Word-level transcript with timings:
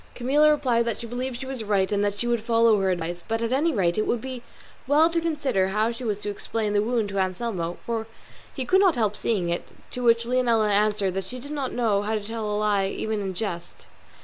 Camilla 0.15 0.49
replied 0.49 0.85
that 0.85 0.99
she 0.99 1.05
believed 1.05 1.39
she 1.39 1.45
was 1.45 1.63
right 1.63 1.91
and 1.91 2.03
that 2.03 2.17
she 2.17 2.25
would 2.25 2.41
follow 2.41 2.81
her 2.81 2.89
advice, 2.89 3.23
but 3.27 3.39
at 3.39 3.51
any 3.51 3.71
rate 3.71 3.99
it 3.99 4.07
would 4.07 4.19
be 4.19 4.41
well 4.87 5.11
to 5.11 5.21
consider 5.21 5.67
how 5.67 5.91
she 5.91 6.03
was 6.03 6.17
to 6.17 6.29
explain 6.31 6.73
the 6.73 6.81
wound 6.81 7.07
to 7.09 7.19
Anselmo, 7.19 7.77
for 7.85 8.07
he 8.51 8.65
could 8.65 8.81
not 8.81 8.95
help 8.95 9.15
seeing 9.15 9.49
it; 9.49 9.67
to 9.91 10.01
which 10.01 10.25
Leonela 10.25 10.71
answered 10.71 11.13
that 11.13 11.25
she 11.25 11.39
did 11.39 11.51
not 11.51 11.71
know 11.71 12.01
how 12.01 12.15
to 12.15 12.23
tell 12.23 12.49
a 12.51 12.57
lie 12.57 12.87
even 12.87 13.21
in 13.21 13.35
jest. 13.35 13.85